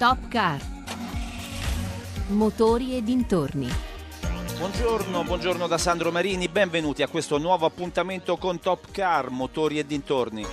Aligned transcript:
Top 0.00 0.28
Car. 0.28 0.58
Motori 2.28 2.96
e 2.96 3.02
dintorni. 3.02 3.68
Buongiorno, 4.56 5.24
buongiorno 5.24 5.66
da 5.66 5.76
Sandro 5.76 6.10
Marini, 6.10 6.48
benvenuti 6.48 7.02
a 7.02 7.08
questo 7.08 7.36
nuovo 7.36 7.66
appuntamento 7.66 8.38
con 8.38 8.58
Top 8.60 8.92
Car, 8.92 9.28
motori 9.28 9.78
e 9.78 9.84
dintorni. 9.84 10.46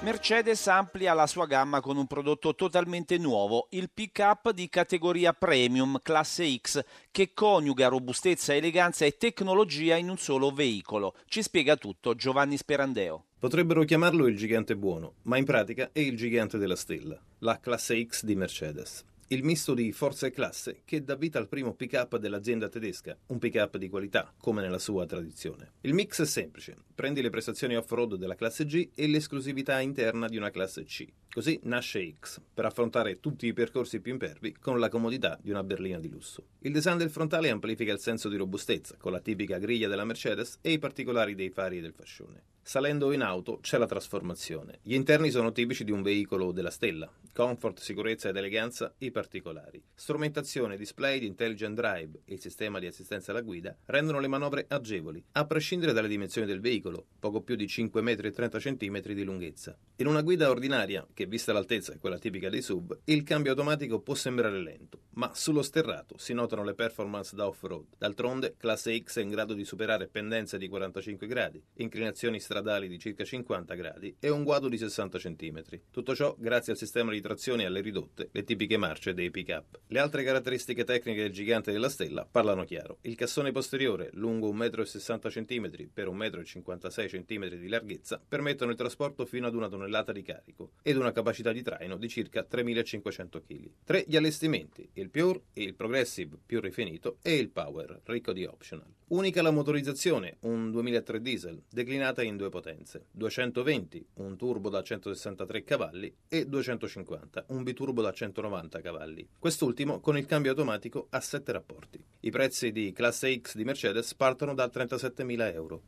Mercedes 0.00 0.66
amplia 0.66 1.14
la 1.14 1.26
sua 1.26 1.46
gamma 1.46 1.80
con 1.80 1.96
un 1.96 2.06
prodotto 2.06 2.54
totalmente 2.54 3.16
nuovo, 3.16 3.68
il 3.70 3.88
pick-up 3.94 4.50
di 4.50 4.68
categoria 4.68 5.32
premium 5.32 6.00
classe 6.02 6.54
X, 6.54 6.84
che 7.10 7.32
coniuga 7.32 7.88
robustezza, 7.88 8.54
eleganza 8.54 9.06
e 9.06 9.16
tecnologia 9.16 9.96
in 9.96 10.10
un 10.10 10.18
solo 10.18 10.50
veicolo. 10.50 11.14
Ci 11.24 11.40
spiega 11.40 11.76
tutto 11.76 12.14
Giovanni 12.14 12.58
Sperandeo. 12.58 13.27
Potrebbero 13.38 13.84
chiamarlo 13.84 14.26
il 14.26 14.36
gigante 14.36 14.76
buono, 14.76 15.14
ma 15.22 15.36
in 15.36 15.44
pratica 15.44 15.90
è 15.92 16.00
il 16.00 16.16
gigante 16.16 16.58
della 16.58 16.74
stella, 16.74 17.20
la 17.38 17.60
classe 17.60 18.04
X 18.04 18.24
di 18.24 18.34
Mercedes 18.34 19.04
il 19.30 19.44
misto 19.44 19.74
di 19.74 19.92
forza 19.92 20.26
e 20.26 20.30
classe 20.30 20.80
che 20.86 21.04
dà 21.04 21.14
vita 21.14 21.38
al 21.38 21.48
primo 21.48 21.74
pick-up 21.74 22.16
dell'azienda 22.16 22.70
tedesca, 22.70 23.14
un 23.26 23.38
pick-up 23.38 23.76
di 23.76 23.90
qualità, 23.90 24.32
come 24.38 24.62
nella 24.62 24.78
sua 24.78 25.04
tradizione. 25.04 25.72
Il 25.82 25.92
mix 25.92 26.22
è 26.22 26.24
semplice, 26.24 26.76
prendi 26.94 27.20
le 27.20 27.28
prestazioni 27.28 27.76
off-road 27.76 28.14
della 28.14 28.34
classe 28.34 28.64
G 28.64 28.88
e 28.94 29.06
l'esclusività 29.06 29.80
interna 29.80 30.28
di 30.28 30.38
una 30.38 30.50
classe 30.50 30.84
C. 30.84 31.06
Così 31.30 31.60
nasce 31.64 32.14
X, 32.18 32.40
per 32.54 32.64
affrontare 32.64 33.20
tutti 33.20 33.46
i 33.46 33.52
percorsi 33.52 34.00
più 34.00 34.12
impervi 34.12 34.56
con 34.58 34.78
la 34.78 34.88
comodità 34.88 35.38
di 35.42 35.50
una 35.50 35.62
berlina 35.62 35.98
di 35.98 36.08
lusso. 36.08 36.46
Il 36.60 36.72
design 36.72 36.96
del 36.96 37.10
frontale 37.10 37.50
amplifica 37.50 37.92
il 37.92 38.00
senso 38.00 38.30
di 38.30 38.36
robustezza, 38.36 38.96
con 38.98 39.12
la 39.12 39.20
tipica 39.20 39.58
griglia 39.58 39.88
della 39.88 40.06
Mercedes 40.06 40.58
e 40.62 40.72
i 40.72 40.78
particolari 40.78 41.34
dei 41.34 41.50
fari 41.50 41.82
del 41.82 41.92
fascione. 41.92 42.56
Salendo 42.68 43.12
in 43.12 43.22
auto 43.22 43.60
c'è 43.62 43.78
la 43.78 43.86
trasformazione. 43.86 44.80
Gli 44.82 44.92
interni 44.92 45.30
sono 45.30 45.52
tipici 45.52 45.84
di 45.84 45.90
un 45.90 46.02
veicolo 46.02 46.52
della 46.52 46.68
stella. 46.68 47.10
Comfort, 47.32 47.78
sicurezza 47.78 48.28
ed 48.28 48.36
eleganza, 48.36 48.92
i 48.98 49.10
particolari. 49.10 49.82
Strumentazione, 49.94 50.76
display 50.76 51.18
di 51.18 51.24
intelligent 51.24 51.74
drive 51.74 52.20
e 52.26 52.34
il 52.34 52.40
sistema 52.40 52.78
di 52.78 52.86
assistenza 52.86 53.30
alla 53.30 53.40
guida 53.40 53.74
rendono 53.86 54.20
le 54.20 54.28
manovre 54.28 54.66
agevoli, 54.68 55.24
a 55.32 55.46
prescindere 55.46 55.94
dalle 55.94 56.08
dimensioni 56.08 56.46
del 56.46 56.60
veicolo, 56.60 57.06
poco 57.18 57.40
più 57.40 57.56
di 57.56 57.64
5,30 57.64 58.90
m 58.90 59.14
di 59.14 59.24
lunghezza. 59.24 59.74
In 59.96 60.06
una 60.06 60.20
guida 60.20 60.50
ordinaria, 60.50 61.06
che 61.14 61.24
vista 61.24 61.54
l'altezza 61.54 61.94
è 61.94 61.98
quella 61.98 62.18
tipica 62.18 62.50
dei 62.50 62.60
sub, 62.60 62.98
il 63.04 63.22
cambio 63.22 63.52
automatico 63.52 64.00
può 64.00 64.14
sembrare 64.14 64.60
lento, 64.60 65.04
ma 65.14 65.30
sullo 65.32 65.62
sterrato 65.62 66.18
si 66.18 66.34
notano 66.34 66.64
le 66.64 66.74
performance 66.74 67.34
da 67.34 67.46
off-road. 67.46 67.86
D'altronde, 67.96 68.56
classe 68.58 69.00
X 69.02 69.20
è 69.20 69.22
in 69.22 69.30
grado 69.30 69.54
di 69.54 69.64
superare 69.64 70.08
pendenze 70.08 70.58
di 70.58 70.68
45 70.68 71.26
gradi, 71.26 71.62
inclinazioni 71.76 72.38
stradali 72.58 72.88
di 72.88 72.98
circa 72.98 73.24
50 73.24 73.74
gradi 73.74 74.16
e 74.18 74.28
un 74.30 74.42
guado 74.42 74.68
di 74.68 74.76
60 74.76 75.18
cm. 75.18 75.62
Tutto 75.90 76.14
ciò 76.14 76.34
grazie 76.38 76.72
al 76.72 76.78
sistema 76.78 77.12
di 77.12 77.20
trazione 77.20 77.64
alle 77.64 77.80
ridotte, 77.80 78.28
le 78.32 78.42
tipiche 78.42 78.76
marce 78.76 79.14
dei 79.14 79.30
pick-up. 79.30 79.78
Le 79.86 80.00
altre 80.00 80.24
caratteristiche 80.24 80.84
tecniche 80.84 81.22
del 81.22 81.32
gigante 81.32 81.70
della 81.70 81.88
stella 81.88 82.26
parlano 82.28 82.64
chiaro. 82.64 82.98
Il 83.02 83.14
cassone 83.14 83.52
posteriore, 83.52 84.10
lungo 84.14 84.52
1,60 84.52 85.60
m 85.60 85.88
per 85.92 86.08
1,56 86.08 87.38
m 87.38 87.48
di 87.48 87.68
larghezza, 87.68 88.20
permettono 88.26 88.72
il 88.72 88.76
trasporto 88.76 89.24
fino 89.24 89.46
ad 89.46 89.54
una 89.54 89.68
tonnellata 89.68 90.12
di 90.12 90.22
carico 90.22 90.72
ed 90.82 90.96
una 90.96 91.12
capacità 91.12 91.52
di 91.52 91.62
traino 91.62 91.96
di 91.96 92.08
circa 92.08 92.46
3.500 92.50 93.42
kg. 93.46 93.70
Tre 93.84 94.04
gli 94.06 94.16
allestimenti, 94.16 94.88
il 94.94 95.10
Pure, 95.10 95.42
il 95.54 95.74
Progressive 95.74 96.36
più 96.44 96.60
rifinito 96.60 97.18
e 97.22 97.36
il 97.36 97.50
Power, 97.50 98.00
ricco 98.04 98.32
di 98.32 98.44
optional. 98.44 98.97
Unica 99.08 99.40
la 99.40 99.50
motorizzazione, 99.50 100.36
un 100.40 100.70
2003 100.70 101.22
diesel, 101.22 101.62
declinata 101.70 102.22
in 102.22 102.36
due 102.36 102.50
potenze, 102.50 103.06
220, 103.12 104.06
un 104.16 104.36
turbo 104.36 104.68
da 104.68 104.82
163 104.82 105.64
cavalli 105.64 106.14
e 106.28 106.44
250, 106.44 107.46
un 107.48 107.62
biturbo 107.62 108.02
da 108.02 108.12
190 108.12 108.80
cavalli. 108.82 109.26
Quest'ultimo 109.38 110.00
con 110.00 110.18
il 110.18 110.26
cambio 110.26 110.50
automatico 110.50 111.06
a 111.08 111.20
7 111.20 111.52
rapporti. 111.52 112.04
I 112.20 112.30
prezzi 112.30 112.70
di 112.70 112.92
classe 112.92 113.34
X 113.40 113.54
di 113.54 113.64
Mercedes 113.64 114.14
partono 114.14 114.52
da 114.52 114.66
37.000 114.66 115.54
euro. 115.54 115.82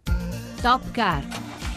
Top 0.62 0.90
Car. 0.90 1.69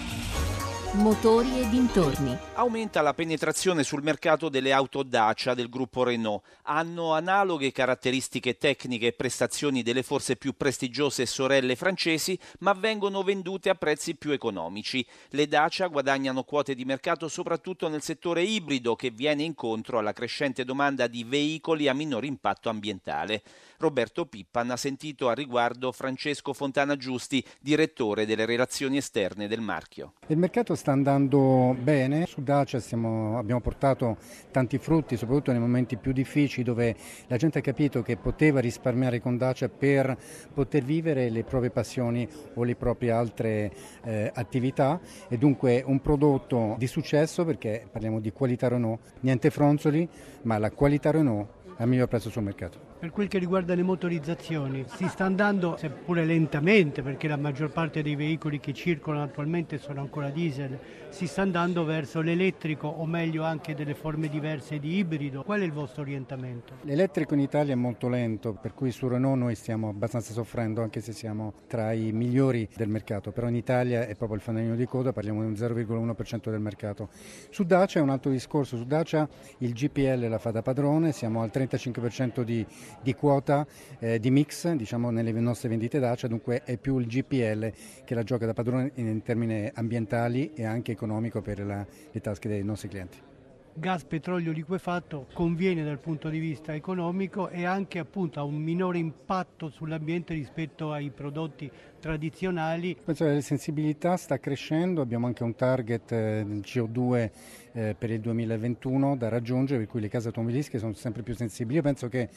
Motori 0.95 1.59
e 1.59 1.67
dintorni. 1.69 2.37
Aumenta 2.53 3.01
la 3.01 3.15
penetrazione 3.15 3.81
sul 3.81 4.03
mercato 4.03 4.47
delle 4.47 4.71
auto 4.71 5.01
Dacia 5.01 5.55
del 5.55 5.67
gruppo 5.67 6.03
Renault. 6.03 6.43
Hanno 6.65 7.13
analoghe 7.13 7.71
caratteristiche 7.71 8.59
tecniche 8.59 9.07
e 9.07 9.13
prestazioni 9.13 9.81
delle 9.81 10.03
forse 10.03 10.35
più 10.35 10.55
prestigiose 10.55 11.25
sorelle 11.25 11.75
francesi, 11.75 12.37
ma 12.59 12.73
vengono 12.73 13.23
vendute 13.23 13.71
a 13.71 13.75
prezzi 13.75 14.15
più 14.15 14.29
economici. 14.29 15.03
Le 15.29 15.47
Dacia 15.47 15.87
guadagnano 15.87 16.43
quote 16.43 16.75
di 16.75 16.85
mercato 16.85 17.27
soprattutto 17.27 17.87
nel 17.87 18.03
settore 18.03 18.43
ibrido 18.43 18.95
che 18.95 19.09
viene 19.09 19.41
incontro 19.41 19.97
alla 19.97 20.13
crescente 20.13 20.63
domanda 20.63 21.07
di 21.07 21.23
veicoli 21.23 21.87
a 21.87 21.95
minor 21.95 22.23
impatto 22.23 22.69
ambientale. 22.69 23.41
Roberto 23.77 24.27
Pippan 24.27 24.69
ha 24.69 24.77
sentito 24.77 25.27
a 25.27 25.33
riguardo 25.33 25.91
Francesco 25.91 26.53
Fontana 26.53 26.95
Giusti, 26.95 27.43
direttore 27.59 28.27
delle 28.27 28.45
relazioni 28.45 28.97
esterne 28.97 29.47
del 29.47 29.59
marchio. 29.59 30.13
Il 30.27 30.37
mercato 30.37 30.75
sta 30.83 30.91
andando 30.91 31.77
bene, 31.81 32.25
su 32.25 32.43
Dacia 32.43 32.77
stiamo, 32.81 33.37
abbiamo 33.37 33.61
portato 33.61 34.17
tanti 34.51 34.77
frutti, 34.77 35.15
soprattutto 35.15 35.51
nei 35.51 35.61
momenti 35.61 35.95
più 35.95 36.11
difficili 36.11 36.61
dove 36.61 36.93
la 37.27 37.37
gente 37.37 37.59
ha 37.59 37.61
capito 37.61 38.01
che 38.01 38.17
poteva 38.17 38.59
risparmiare 38.59 39.21
con 39.21 39.37
Dacia 39.37 39.69
per 39.69 40.17
poter 40.53 40.83
vivere 40.83 41.29
le 41.29 41.45
proprie 41.45 41.69
passioni 41.69 42.27
o 42.55 42.63
le 42.65 42.75
proprie 42.75 43.11
altre 43.11 43.71
eh, 44.03 44.29
attività. 44.33 44.99
E 45.29 45.37
dunque 45.37 45.81
un 45.85 46.01
prodotto 46.01 46.75
di 46.77 46.87
successo 46.87 47.45
perché 47.45 47.87
parliamo 47.89 48.19
di 48.19 48.33
qualità 48.33 48.67
Renault, 48.67 48.99
niente 49.21 49.51
fronzoli, 49.51 50.05
ma 50.41 50.57
la 50.57 50.71
qualità 50.71 51.11
Renault 51.11 51.47
al 51.77 51.87
miglior 51.87 52.09
prezzo 52.09 52.29
sul 52.29 52.43
mercato. 52.43 52.92
Per 53.03 53.11
quel 53.11 53.27
che 53.27 53.37
riguarda 53.37 53.75
le 53.75 53.83
motorizzazioni, 53.83 54.85
si 54.87 55.09
sta 55.09 55.25
andando, 55.25 55.75
seppure 55.75 56.23
lentamente, 56.23 57.01
perché 57.01 57.27
la 57.27 57.35
maggior 57.35 57.69
parte 57.69 58.01
dei 58.01 58.15
veicoli 58.15 58.61
che 58.61 58.71
circolano 58.71 59.25
attualmente 59.25 59.77
sono 59.77 59.99
ancora 59.99 60.29
diesel, 60.29 60.79
si 61.09 61.27
sta 61.27 61.41
andando 61.41 61.83
verso 61.83 62.21
l'elettrico 62.21 62.87
o 62.87 63.05
meglio 63.05 63.43
anche 63.43 63.75
delle 63.75 63.93
forme 63.93 64.29
diverse 64.29 64.79
di 64.79 64.95
ibrido. 64.99 65.43
Qual 65.43 65.59
è 65.59 65.65
il 65.65 65.73
vostro 65.73 66.01
orientamento? 66.01 66.75
L'elettrico 66.83 67.33
in 67.33 67.41
Italia 67.41 67.73
è 67.73 67.75
molto 67.75 68.07
lento, 68.07 68.53
per 68.53 68.73
cui 68.73 68.89
su 68.91 69.09
Renault 69.09 69.37
noi 69.37 69.55
stiamo 69.55 69.89
abbastanza 69.89 70.31
soffrendo, 70.31 70.81
anche 70.81 71.01
se 71.01 71.11
siamo 71.11 71.55
tra 71.67 71.91
i 71.91 72.13
migliori 72.13 72.69
del 72.73 72.87
mercato, 72.87 73.33
però 73.33 73.49
in 73.49 73.55
Italia 73.55 74.07
è 74.07 74.15
proprio 74.15 74.37
il 74.37 74.41
fanalino 74.41 74.75
di 74.75 74.85
coda, 74.85 75.11
parliamo 75.11 75.41
di 75.41 75.47
un 75.47 75.55
0,1% 75.55 76.49
del 76.49 76.61
mercato. 76.61 77.09
Su 77.49 77.65
Dacia 77.65 77.99
è 77.99 78.01
un 78.01 78.11
altro 78.11 78.31
discorso, 78.31 78.77
su 78.77 78.85
Dacia 78.85 79.27
il 79.57 79.73
GPL 79.73 80.29
la 80.29 80.39
fa 80.39 80.51
da 80.51 80.61
padrone, 80.61 81.11
siamo 81.11 81.41
al 81.41 81.51
35% 81.53 82.43
di 82.43 82.65
di 83.01 83.13
quota 83.13 83.65
eh, 83.99 84.19
di 84.19 84.31
mix 84.31 84.69
diciamo, 84.71 85.09
nelle 85.09 85.31
nostre 85.33 85.69
vendite 85.69 85.99
Dacia, 85.99 86.27
dunque 86.27 86.63
è 86.63 86.77
più 86.77 86.99
il 86.99 87.07
GPL 87.07 87.71
che 88.03 88.15
la 88.15 88.23
gioca 88.23 88.45
da 88.45 88.53
padrone 88.53 88.91
in 88.95 89.21
termini 89.21 89.69
ambientali 89.73 90.53
e 90.53 90.65
anche 90.65 90.91
economico 90.91 91.41
per 91.41 91.65
la, 91.65 91.85
le 92.11 92.21
tasche 92.21 92.47
dei 92.47 92.63
nostri 92.63 92.89
clienti. 92.89 93.31
Gas 93.75 94.03
petrolio 94.03 94.51
liquefatto 94.51 95.25
conviene 95.33 95.83
dal 95.83 95.97
punto 95.97 96.29
di 96.29 96.37
vista 96.37 96.75
economico 96.75 97.49
e 97.49 97.65
anche 97.65 97.97
appunto 97.97 98.39
ha 98.39 98.43
un 98.43 98.61
minore 98.61 98.99
impatto 98.99 99.69
sull'ambiente 99.69 100.35
rispetto 100.35 100.91
ai 100.91 101.09
prodotti 101.09 101.71
tradizionali. 102.03 102.97
Penso 103.01 103.23
che 103.23 103.33
la 103.33 103.39
sensibilità 103.39 104.17
sta 104.17 104.37
crescendo, 104.37 104.99
abbiamo 104.99 105.25
anche 105.25 105.43
un 105.43 105.55
target 105.55 106.11
eh, 106.11 106.45
CO2 106.61 107.31
eh, 107.71 107.95
per 107.97 108.11
il 108.11 108.19
2021 108.19 109.15
da 109.15 109.29
raggiungere, 109.29 109.79
per 109.79 109.87
cui 109.87 110.01
le 110.01 110.09
case 110.09 110.27
automobilistiche 110.27 110.79
sono 110.79 110.91
sempre 110.95 111.23
più 111.23 111.33
sensibili. 111.33 111.77
Io 111.77 111.81
penso 111.81 112.09
che 112.09 112.27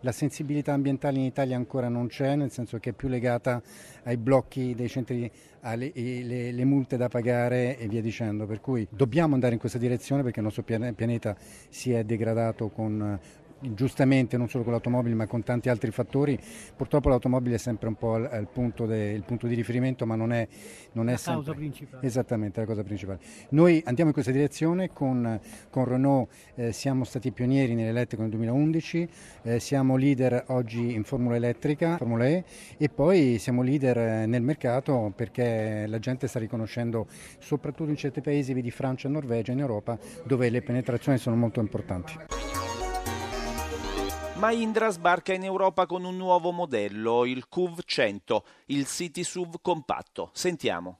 la 0.00 0.12
sensibilità 0.12 0.74
ambientale 0.74 1.16
in 1.16 1.24
Italia 1.24 1.56
ancora 1.56 1.88
non 1.88 2.08
c'è, 2.08 2.36
nel 2.36 2.50
senso 2.50 2.78
che 2.78 2.90
è 2.90 2.92
più 2.92 3.08
legata 3.08 3.62
ai 4.02 4.18
blocchi 4.18 4.74
dei 4.74 4.90
centri, 4.90 5.30
alle 5.60 5.90
le, 5.94 6.52
le 6.52 6.64
multe 6.66 6.98
da 6.98 7.08
pagare 7.08 7.78
e 7.78 7.88
via 7.88 8.02
dicendo. 8.02 8.44
Per 8.44 8.60
cui 8.60 8.86
dobbiamo 8.90 9.32
andare 9.32 9.54
in 9.54 9.58
questa 9.58 9.78
direzione 9.78 10.22
perché 10.22 10.40
il 10.40 10.44
nostro 10.44 10.62
pianeta 10.62 11.34
si 11.70 11.92
è 11.92 12.04
degradato 12.04 12.68
con 12.68 13.18
giustamente 13.72 14.36
non 14.36 14.48
solo 14.48 14.64
con 14.64 14.72
l'automobile 14.72 15.14
ma 15.14 15.26
con 15.26 15.42
tanti 15.42 15.68
altri 15.68 15.90
fattori, 15.90 16.38
purtroppo 16.76 17.08
l'automobile 17.08 17.54
è 17.54 17.58
sempre 17.58 17.88
un 17.88 17.94
po' 17.94 18.16
il 18.16 18.48
punto, 18.52 18.86
de, 18.86 19.12
il 19.12 19.22
punto 19.22 19.46
di 19.46 19.54
riferimento 19.54 20.06
ma 20.06 20.14
non 20.16 20.32
è, 20.32 20.46
non 20.92 21.08
è 21.08 21.12
la 21.12 21.16
sempre... 21.16 21.44
causa 21.44 21.58
principale. 21.58 22.06
Esattamente, 22.06 22.60
la 22.60 22.66
cosa 22.66 22.82
principale. 22.82 23.18
Noi 23.50 23.82
andiamo 23.86 24.08
in 24.08 24.14
questa 24.14 24.32
direzione, 24.32 24.92
con, 24.92 25.40
con 25.70 25.84
Renault 25.84 26.28
eh, 26.54 26.72
siamo 26.72 27.04
stati 27.04 27.30
pionieri 27.32 27.74
nell'elettrico 27.74 28.22
nel 28.22 28.30
2011, 28.30 29.08
eh, 29.42 29.60
siamo 29.60 29.96
leader 29.96 30.44
oggi 30.48 30.92
in 30.92 31.04
Formula 31.04 31.36
elettrica, 31.36 31.96
Formula 31.96 32.26
E 32.26 32.44
e 32.76 32.88
poi 32.88 33.38
siamo 33.38 33.62
leader 33.62 33.96
eh, 33.98 34.26
nel 34.26 34.42
mercato 34.42 35.12
perché 35.14 35.86
la 35.86 35.98
gente 35.98 36.26
sta 36.26 36.38
riconoscendo 36.38 37.06
soprattutto 37.38 37.90
in 37.90 37.96
certi 37.96 38.20
paesi, 38.20 38.52
vedi 38.52 38.70
Francia 38.70 39.08
e 39.08 39.10
Norvegia 39.10 39.52
in 39.52 39.60
Europa, 39.60 39.98
dove 40.24 40.50
le 40.50 40.62
penetrazioni 40.62 41.18
sono 41.18 41.36
molto 41.36 41.60
importanti. 41.60 42.63
Mahindra 44.36 44.90
sbarca 44.90 45.32
in 45.32 45.44
Europa 45.44 45.86
con 45.86 46.02
un 46.04 46.16
nuovo 46.16 46.50
modello, 46.50 47.24
il 47.24 47.46
CUV 47.48 47.82
100, 47.84 48.44
il 48.66 48.84
City 48.86 49.22
SUV 49.22 49.60
compatto. 49.62 50.30
Sentiamo. 50.34 50.98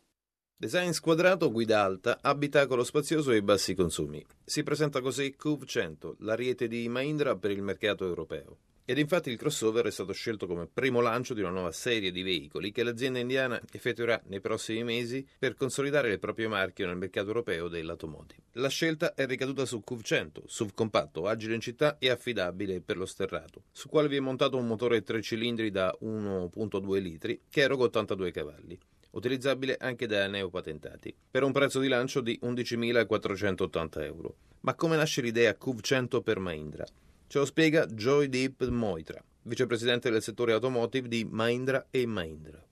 Design 0.56 0.90
squadrato, 0.90 1.50
guida 1.50 1.82
alta, 1.82 2.20
abitacolo 2.22 2.84
spazioso 2.84 3.32
e 3.32 3.42
bassi 3.42 3.74
consumi. 3.74 4.24
Si 4.44 4.62
presenta 4.62 5.00
così 5.00 5.34
QV 5.36 5.64
100, 5.64 6.16
l'ariete 6.20 6.68
di 6.68 6.88
Mahindra 6.88 7.34
per 7.34 7.50
il 7.50 7.60
mercato 7.60 8.06
europeo. 8.06 8.56
Ed 8.86 8.98
infatti 8.98 9.30
il 9.30 9.38
crossover 9.38 9.86
è 9.86 9.90
stato 9.90 10.12
scelto 10.12 10.46
come 10.46 10.66
primo 10.66 11.00
lancio 11.00 11.32
di 11.32 11.40
una 11.40 11.48
nuova 11.48 11.72
serie 11.72 12.12
di 12.12 12.20
veicoli 12.20 12.70
che 12.70 12.82
l'azienda 12.82 13.18
indiana 13.18 13.58
effettuerà 13.72 14.20
nei 14.26 14.42
prossimi 14.42 14.84
mesi 14.84 15.26
per 15.38 15.54
consolidare 15.54 16.12
il 16.12 16.18
proprio 16.18 16.50
marchio 16.50 16.86
nel 16.86 16.98
mercato 16.98 17.28
europeo 17.28 17.68
dell'automotive. 17.68 18.42
La 18.52 18.68
scelta 18.68 19.14
è 19.14 19.24
ricaduta 19.24 19.64
su 19.64 19.82
QV100, 19.88 20.42
SUV 20.44 20.74
compatto, 20.74 21.26
agile 21.26 21.54
in 21.54 21.62
città 21.62 21.96
e 21.98 22.10
affidabile 22.10 22.82
per 22.82 22.98
lo 22.98 23.06
sterrato, 23.06 23.62
su 23.72 23.88
quale 23.88 24.08
vi 24.08 24.16
è 24.16 24.20
montato 24.20 24.58
un 24.58 24.66
motore 24.66 25.02
3 25.02 25.22
cilindri 25.22 25.70
da 25.70 25.96
1.2 26.02 27.00
litri 27.00 27.40
che 27.48 27.62
eroga 27.62 27.84
82 27.84 28.30
cavalli 28.32 28.78
utilizzabile 29.12 29.76
anche 29.78 30.06
da 30.06 30.26
neopatentati, 30.26 31.14
per 31.30 31.44
un 31.44 31.52
prezzo 31.52 31.78
di 31.78 31.86
lancio 31.86 32.20
di 32.20 32.38
11.480 32.42 34.02
euro. 34.02 34.34
Ma 34.60 34.74
come 34.74 34.96
nasce 34.96 35.22
l'idea 35.22 35.56
QV100 35.58 36.20
per 36.20 36.40
Mahindra? 36.40 36.84
Ce 37.26 37.38
lo 37.38 37.44
spiega 37.44 37.86
Joydeep 37.86 38.68
Moitra, 38.68 39.22
vicepresidente 39.42 40.10
del 40.10 40.22
settore 40.22 40.52
automotive 40.52 41.08
di 41.08 41.24
Mahindra 41.24 41.86
e 41.90 42.06
Mahindra. 42.06 42.62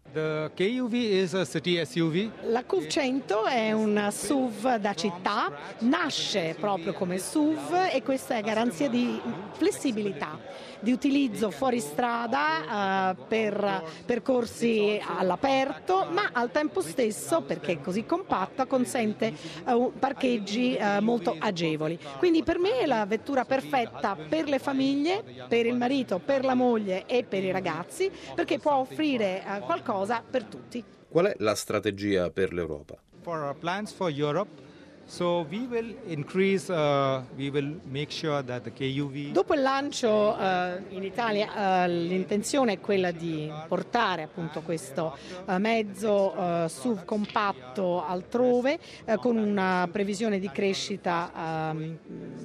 La 2.43 2.65
QV100 2.69 3.47
è 3.49 3.73
un 3.73 4.09
SUV 4.11 4.77
da 4.77 4.93
città, 4.93 5.51
nasce 5.79 6.55
proprio 6.61 6.93
come 6.93 7.17
SUV 7.17 7.89
e 7.91 8.03
questa 8.03 8.37
è 8.37 8.43
garanzia 8.43 8.91
di 8.91 9.19
flessibilità, 9.53 10.39
di 10.81 10.93
utilizzo 10.93 11.51
fuori 11.51 11.81
strada 11.81 13.13
eh, 13.13 13.17
per 13.27 13.85
percorsi 14.05 15.01
all'aperto, 15.03 16.07
ma 16.11 16.29
al 16.33 16.51
tempo 16.51 16.83
stesso, 16.83 17.41
perché 17.41 17.73
è 17.73 17.81
così 17.81 18.05
compatta, 18.05 18.67
consente 18.67 19.33
eh, 19.67 19.91
parcheggi 19.99 20.75
eh, 20.75 21.01
molto 21.01 21.35
agevoli. 21.39 21.99
Quindi 22.19 22.43
per 22.43 22.59
me 22.59 22.81
è 22.81 22.87
la 22.87 23.07
vettura 23.07 23.47
perfetta 23.47 24.15
per 24.29 24.47
le 24.47 24.59
famiglie, 24.59 25.25
per 25.49 25.65
il 25.65 25.77
marito, 25.77 26.19
per 26.23 26.45
la 26.45 26.55
moglie 26.55 27.05
e 27.07 27.25
per 27.25 27.43
i 27.43 27.51
ragazzi, 27.51 28.11
perché 28.35 28.59
può 28.59 28.75
offrire 28.75 29.43
eh, 29.43 29.61
qualcosa 29.61 30.01
cosa 30.03 30.21
per 30.29 30.43
tutti. 30.45 30.83
Qual 31.09 31.27
è 31.27 31.35
la 31.39 31.55
strategia 31.55 32.29
per 32.31 32.53
l'Europa? 32.53 32.99
For 33.21 33.39
our 33.39 33.55
plans 33.55 33.93
for 33.93 34.11
Europe, 34.11 34.51
Dopo 39.31 39.53
il 39.53 39.61
lancio 39.61 40.09
uh, 40.09 40.95
in 40.95 41.03
Italia 41.03 41.85
uh, 41.85 41.87
l'intenzione 41.87 42.73
è 42.73 42.81
quella 42.81 43.11
di 43.11 43.53
portare 43.69 44.23
appunto 44.23 44.63
questo 44.63 45.15
uh, 45.45 45.57
mezzo 45.59 46.33
uh, 46.35 46.67
SUV 46.67 47.05
compatto 47.05 48.03
altrove 48.03 48.79
uh, 49.05 49.17
con 49.17 49.37
una 49.37 49.87
previsione 49.93 50.39
di 50.39 50.51
crescita 50.51 51.71
um, 51.75 51.99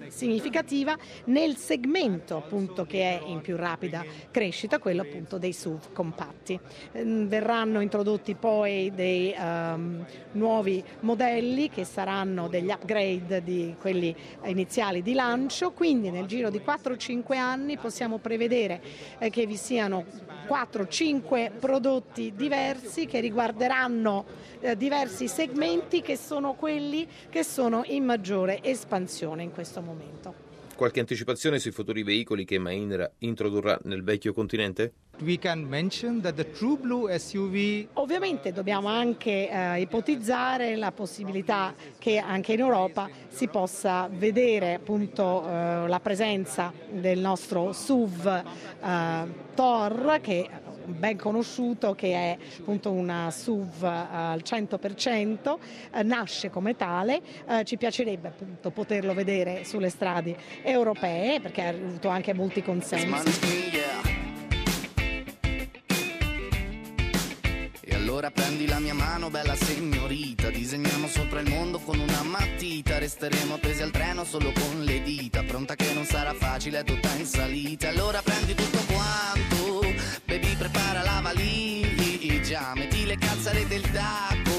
significativa 0.09 0.93
nel 1.27 1.55
segmento 1.55 2.35
appunto 2.35 2.85
che 2.85 2.99
è 2.99 3.21
in 3.27 3.39
più 3.39 3.55
rapida 3.55 4.03
crescita, 4.29 4.77
quello 4.79 5.03
appunto 5.03 5.37
dei 5.37 5.53
SUV 5.53 5.93
compatti. 5.93 6.59
Um, 6.91 7.29
verranno 7.29 7.79
introdotti 7.79 8.35
poi 8.35 8.91
dei 8.93 9.33
um, 9.39 10.05
nuovi 10.33 10.83
modelli 10.99 11.69
che 11.69 11.85
saranno 11.85 12.49
degli 12.59 12.71
upgrade 12.71 13.43
di 13.43 13.75
quelli 13.79 14.15
iniziali 14.45 15.03
di 15.03 15.13
lancio, 15.13 15.71
quindi 15.71 16.09
nel 16.09 16.25
giro 16.25 16.49
di 16.49 16.59
4-5 16.59 17.37
anni 17.37 17.77
possiamo 17.77 18.17
prevedere 18.17 18.81
eh, 19.19 19.29
che 19.29 19.45
vi 19.45 19.55
siano 19.55 20.05
4-5 20.47 21.51
prodotti 21.59 22.33
diversi 22.35 23.05
che 23.05 23.19
riguarderanno 23.19 24.25
eh, 24.59 24.75
diversi 24.75 25.27
segmenti 25.27 26.01
che 26.01 26.17
sono 26.17 26.53
quelli 26.53 27.07
che 27.29 27.43
sono 27.43 27.83
in 27.85 28.03
maggiore 28.03 28.63
espansione 28.63 29.43
in 29.43 29.51
questo 29.51 29.81
momento. 29.81 30.45
Qualche 30.75 30.99
anticipazione 30.99 31.59
sui 31.59 31.71
futuri 31.71 32.03
veicoli 32.03 32.45
che 32.45 32.59
Mahindra 32.59 33.11
introdurrà 33.19 33.79
nel 33.83 34.03
vecchio 34.03 34.31
continente? 34.33 34.93
SUV... 37.17 37.87
Ovviamente 37.93 38.51
dobbiamo 38.51 38.87
anche 38.87 39.49
eh, 39.49 39.81
ipotizzare 39.81 40.75
la 40.75 40.91
possibilità 40.91 41.73
che 41.97 42.17
anche 42.17 42.53
in 42.53 42.59
Europa 42.59 43.09
si 43.27 43.47
possa 43.47 44.09
vedere 44.11 44.75
appunto 44.75 45.43
eh, 45.47 45.87
la 45.87 45.99
presenza 45.99 46.71
del 46.89 47.19
nostro 47.19 47.73
SUV 47.73 48.43
eh, 48.83 49.45
Thor 49.55 50.19
che 50.21 50.49
ben 50.87 51.17
conosciuto 51.17 51.93
che 51.93 52.13
è 52.13 52.37
appunto 52.59 52.91
una 52.91 53.29
SUV 53.29 53.83
eh, 53.83 53.87
al 53.87 54.41
100%, 54.43 55.57
eh, 55.93 56.03
nasce 56.03 56.49
come 56.49 56.75
tale, 56.75 57.21
eh, 57.47 57.63
ci 57.65 57.77
piacerebbe 57.77 58.29
appunto 58.29 58.71
poterlo 58.71 59.13
vedere 59.13 59.63
sulle 59.65 59.89
strade 59.89 60.35
europee 60.63 61.39
perché 61.41 61.61
ha 61.61 61.69
avuto 61.69 62.07
anche 62.07 62.33
molti 62.33 62.61
consensi. 62.61 63.86
Allora 68.07 68.31
prendi 68.31 68.65
la 68.67 68.79
mia 68.79 68.93
mano, 68.93 69.29
bella 69.29 69.53
signorita. 69.53 70.49
Disegniamo 70.49 71.09
sopra 71.09 71.41
il 71.41 71.49
mondo 71.49 71.77
con 71.77 71.99
una 71.99 72.23
matita. 72.23 72.99
Resteremo 72.99 73.55
appesi 73.55 73.81
al 73.81 73.91
treno 73.91 74.23
solo 74.23 74.53
con 74.53 74.85
le 74.85 75.03
dita. 75.03 75.43
Pronta 75.43 75.75
che 75.75 75.91
non 75.93 76.05
sarà 76.05 76.33
facile, 76.33 76.79
è 76.79 76.83
tutta 76.85 77.13
in 77.15 77.25
salita. 77.25 77.89
Allora 77.89 78.21
prendi 78.21 78.55
tutto 78.55 78.77
quanto 78.93 79.81
Baby 80.23 80.55
prepara 80.55 81.03
la 81.03 81.19
valigia. 81.21 82.71
Metti 82.75 83.05
le 83.05 83.17
calzare 83.17 83.67
del 83.67 83.81
tacco 83.91 84.56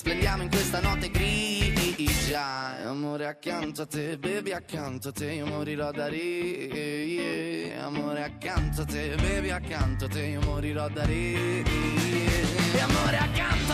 Splendiamo 0.00 0.44
in 0.44 0.48
questa 0.48 0.80
notte 0.80 1.10
grigia. 1.10 2.88
Amore 2.88 3.26
accanto 3.26 3.82
a 3.82 3.86
te, 3.86 4.16
baby 4.16 4.52
accanto 4.52 5.08
a 5.08 5.12
te. 5.12 5.30
Io 5.32 5.44
morirò 5.44 5.90
da 5.90 6.08
yeah. 6.08 7.84
Amore 7.84 8.22
accanto 8.22 8.80
a 8.80 8.84
te, 8.86 9.14
baby 9.16 9.50
accanto 9.50 10.06
a 10.06 10.08
te. 10.08 10.22
Io 10.24 10.40
morirò 10.40 10.88
da 10.88 11.04
ridere 11.04 12.40
e 12.72 12.80
amore 12.80 13.16
accanto 13.18 13.69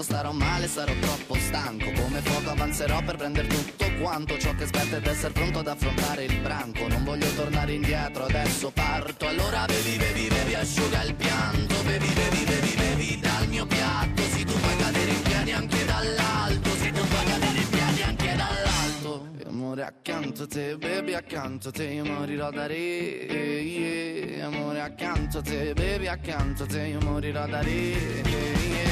Quando 0.00 0.16
starò 0.16 0.32
male 0.32 0.66
sarò 0.66 0.94
troppo 0.98 1.34
stanco. 1.34 1.92
Come 1.92 2.22
fuoco 2.22 2.48
avanzerò 2.48 3.02
per 3.02 3.16
prendere 3.16 3.48
tutto 3.48 3.84
quanto 4.00 4.38
Ciò 4.38 4.54
che 4.54 4.64
aspetta 4.64 4.96
ed 4.96 5.06
essere 5.06 5.34
pronto 5.34 5.58
ad 5.58 5.66
affrontare 5.66 6.24
il 6.24 6.38
branco. 6.38 6.88
Non 6.88 7.04
voglio 7.04 7.26
tornare 7.34 7.74
indietro, 7.74 8.24
adesso 8.24 8.70
parto. 8.70 9.26
Allora 9.26 9.66
bevi, 9.66 9.98
bevi, 9.98 10.26
bevi, 10.28 10.54
asciuga 10.54 11.02
il 11.02 11.14
pianto. 11.14 11.74
Bevi, 11.82 12.08
bevi, 12.14 12.44
bevi, 12.44 12.74
bevi 12.76 13.20
dal 13.20 13.46
mio 13.48 13.66
piatto. 13.66 14.22
Si 14.22 14.42
tu 14.42 14.54
puoi 14.54 14.76
cadere 14.78 15.10
in 15.10 15.22
piedi 15.22 15.52
anche 15.52 15.84
dall'alto. 15.84 16.70
Si 16.70 16.92
tu 16.92 17.06
puoi 17.06 17.24
cadere 17.26 17.58
in 17.58 17.68
piedi 17.68 18.02
anche 18.02 18.36
dall'alto. 18.36 19.28
E 19.38 19.48
Amore 19.48 19.82
accanto 19.82 20.42
a 20.44 20.46
te, 20.46 20.76
bevi 20.78 21.12
accanto 21.12 21.68
a 21.68 21.72
te 21.72 21.84
Io 21.84 22.06
morirò 22.06 22.50
da 22.50 22.66
re, 22.66 22.74
yeah. 22.74 24.46
Amore 24.46 24.80
accanto 24.80 25.38
a 25.38 25.42
te, 25.42 25.74
bevi 25.74 26.08
accanto 26.08 26.62
a 26.62 26.66
te 26.66 26.86
Io 26.86 27.00
morirò 27.00 27.46
da 27.46 27.60
re, 27.60 27.70
yeah. 27.70 28.89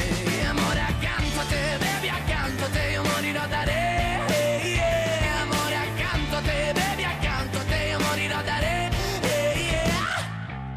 Amore 1.05 1.07
accanto 1.07 1.39
a 1.39 1.45
te, 1.45 1.77
bevi 1.77 2.09
accanto 2.09 2.63
a 2.65 2.69
te 2.69 2.91
Io 2.91 3.03
morirò 3.03 3.47
da 3.47 3.63
re 3.63 3.99
te, 6.49 6.71
bevi 6.73 7.03
accanto 7.03 7.57
a 7.57 7.63
te, 7.63 7.87
io 7.89 7.99
morirò 7.99 8.41
da 8.41 8.59
re. 8.59 8.89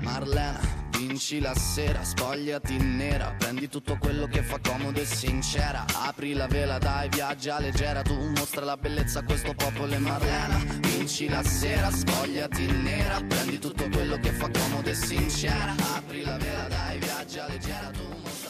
Marlena, 0.00 0.60
vinci 0.90 1.40
la 1.40 1.54
sera, 1.54 2.02
spogliati 2.02 2.76
nera, 2.76 3.34
prendi 3.38 3.68
tutto 3.68 3.96
quello 3.98 4.26
che 4.26 4.42
fa 4.42 4.58
comodo 4.60 5.00
e 5.00 5.04
sincera. 5.04 5.84
Apri 5.94 6.34
la 6.34 6.46
vela, 6.46 6.78
dai, 6.78 7.08
viaggia 7.08 7.58
leggera, 7.58 8.02
tu 8.02 8.14
mostra 8.14 8.64
la 8.64 8.76
bellezza 8.76 9.20
a 9.20 9.24
questo 9.24 9.54
popolo 9.54 9.92
e 9.92 9.98
Marlena. 9.98 10.58
Vinci 10.80 11.28
la 11.28 11.42
sera, 11.42 11.90
spogliati 11.90 12.66
nera, 12.66 13.20
prendi 13.26 13.58
tutto 13.58 13.88
quello 13.88 14.18
che 14.18 14.32
fa 14.32 14.48
comodo 14.50 14.88
e 14.88 14.94
sincera. 14.94 15.74
Apri 15.94 16.22
la 16.22 16.36
vela, 16.36 16.68
dai, 16.68 16.98
viaggia 16.98 17.46
leggera, 17.48 17.90
tu 17.90 18.02
mostra 18.22 18.41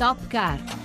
Top 0.00 0.16
Car 0.30 0.79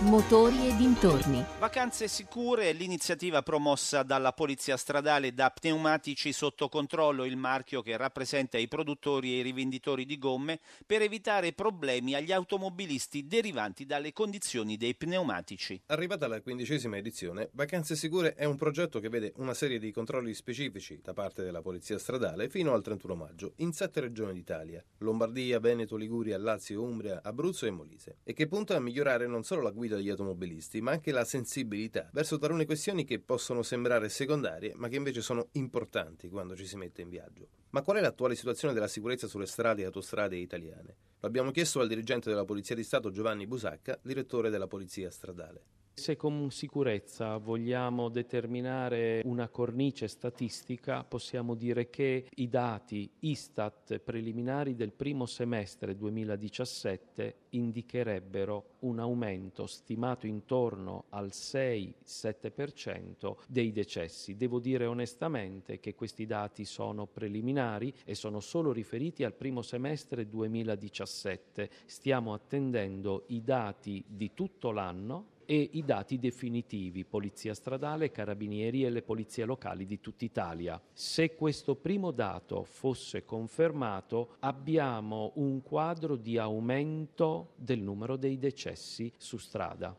Motori 0.00 0.66
e 0.66 0.74
dintorni. 0.76 1.42
Vacanze 1.60 2.08
sicure 2.08 2.64
è 2.64 2.72
l'iniziativa 2.72 3.42
promossa 3.42 4.02
dalla 4.02 4.32
Polizia 4.32 4.76
Stradale 4.76 5.32
da 5.32 5.50
Pneumatici 5.50 6.32
sotto 6.32 6.68
controllo, 6.68 7.24
il 7.24 7.36
marchio 7.36 7.80
che 7.80 7.96
rappresenta 7.96 8.58
i 8.58 8.66
produttori 8.66 9.32
e 9.32 9.38
i 9.38 9.42
rivenditori 9.42 10.04
di 10.04 10.18
gomme 10.18 10.58
per 10.84 11.00
evitare 11.00 11.52
problemi 11.52 12.14
agli 12.14 12.32
automobilisti 12.32 13.26
derivanti 13.28 13.86
dalle 13.86 14.12
condizioni 14.12 14.76
dei 14.76 14.96
pneumatici. 14.96 15.80
Arrivata 15.86 16.26
la 16.26 16.42
quindicesima 16.42 16.96
edizione, 16.96 17.48
Vacanze 17.52 17.94
Sicure 17.94 18.34
è 18.34 18.44
un 18.44 18.56
progetto 18.56 18.98
che 18.98 19.08
vede 19.08 19.32
una 19.36 19.54
serie 19.54 19.78
di 19.78 19.92
controlli 19.92 20.34
specifici 20.34 21.00
da 21.02 21.12
parte 21.14 21.44
della 21.44 21.62
Polizia 21.62 21.98
Stradale 21.98 22.48
fino 22.50 22.74
al 22.74 22.82
31 22.82 23.14
maggio 23.14 23.52
in 23.58 23.72
sette 23.72 24.00
regioni 24.00 24.32
d'Italia: 24.32 24.84
Lombardia, 24.98 25.60
Veneto, 25.60 25.96
Liguria, 25.96 26.36
Lazio, 26.36 26.82
Umbria, 26.82 27.20
Abruzzo 27.22 27.64
e 27.64 27.70
Molise, 27.70 28.16
e 28.24 28.32
che 28.34 28.48
punta 28.48 28.74
a 28.74 28.80
migliorare 28.80 29.28
non 29.28 29.44
solo 29.44 29.62
la 29.62 29.70
guida 29.70 29.82
degli 29.88 30.08
automobilisti, 30.08 30.80
ma 30.80 30.92
anche 30.92 31.12
la 31.12 31.24
sensibilità 31.24 32.08
verso 32.12 32.38
talune 32.38 32.64
questioni 32.64 33.04
che 33.04 33.20
possono 33.20 33.62
sembrare 33.62 34.08
secondarie, 34.08 34.74
ma 34.76 34.88
che 34.88 34.96
invece 34.96 35.20
sono 35.20 35.48
importanti 35.52 36.28
quando 36.28 36.56
ci 36.56 36.66
si 36.66 36.76
mette 36.76 37.02
in 37.02 37.08
viaggio. 37.08 37.48
Ma 37.70 37.82
qual 37.82 37.98
è 37.98 38.00
l'attuale 38.00 38.34
situazione 38.34 38.74
della 38.74 38.88
sicurezza 38.88 39.26
sulle 39.26 39.46
strade 39.46 39.82
e 39.82 39.86
autostrade 39.86 40.36
italiane? 40.36 40.96
Lo 41.20 41.28
abbiamo 41.28 41.50
chiesto 41.50 41.80
al 41.80 41.88
dirigente 41.88 42.28
della 42.28 42.44
Polizia 42.44 42.74
di 42.74 42.84
Stato 42.84 43.10
Giovanni 43.10 43.46
Busacca, 43.46 43.98
direttore 44.02 44.50
della 44.50 44.66
Polizia 44.66 45.10
Stradale. 45.10 45.83
Se 45.96 46.16
con 46.16 46.50
sicurezza 46.50 47.36
vogliamo 47.36 48.08
determinare 48.08 49.22
una 49.26 49.48
cornice 49.48 50.08
statistica, 50.08 51.04
possiamo 51.04 51.54
dire 51.54 51.88
che 51.88 52.26
i 52.34 52.48
dati 52.48 53.08
Istat 53.20 54.00
preliminari 54.00 54.74
del 54.74 54.90
primo 54.90 55.24
semestre 55.24 55.96
2017 55.96 57.36
indicherebbero 57.50 58.70
un 58.80 58.98
aumento 58.98 59.68
stimato 59.68 60.26
intorno 60.26 61.04
al 61.10 61.28
6-7% 61.28 63.36
dei 63.46 63.70
decessi. 63.70 64.36
Devo 64.36 64.58
dire 64.58 64.86
onestamente 64.86 65.78
che 65.78 65.94
questi 65.94 66.26
dati 66.26 66.64
sono 66.64 67.06
preliminari 67.06 67.94
e 68.04 68.16
sono 68.16 68.40
solo 68.40 68.72
riferiti 68.72 69.22
al 69.22 69.34
primo 69.34 69.62
semestre 69.62 70.28
2017. 70.28 71.70
Stiamo 71.86 72.34
attendendo 72.34 73.26
i 73.28 73.44
dati 73.44 74.04
di 74.08 74.34
tutto 74.34 74.72
l'anno 74.72 75.33
e 75.46 75.70
i 75.72 75.84
dati 75.84 76.18
definitivi, 76.18 77.04
Polizia 77.04 77.54
Stradale, 77.54 78.10
Carabinieri 78.10 78.84
e 78.84 78.90
le 78.90 79.02
polizie 79.02 79.44
locali 79.44 79.86
di 79.86 80.00
tutta 80.00 80.24
Italia. 80.24 80.80
Se 80.92 81.34
questo 81.34 81.74
primo 81.74 82.10
dato 82.10 82.64
fosse 82.64 83.24
confermato, 83.24 84.36
abbiamo 84.40 85.32
un 85.36 85.62
quadro 85.62 86.16
di 86.16 86.38
aumento 86.38 87.52
del 87.56 87.80
numero 87.80 88.16
dei 88.16 88.38
decessi 88.38 89.12
su 89.16 89.36
strada. 89.36 89.96